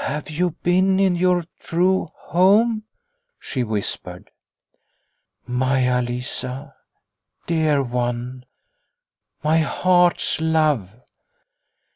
"Have 0.00 0.28
you 0.28 0.56
been 0.64 0.98
in 0.98 1.14
your 1.14 1.44
true 1.60 2.08
home?" 2.12 2.82
she 3.38 3.62
whispered." 3.62 4.28
Maia 5.46 6.02
Lisa, 6.02 6.74
dear 7.46 7.80
one, 7.84 8.44
my 9.44 9.58
heart's 9.58 10.40
love 10.40 10.90